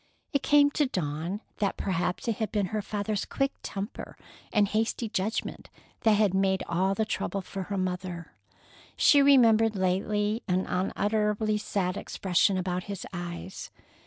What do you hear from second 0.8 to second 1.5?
Dawn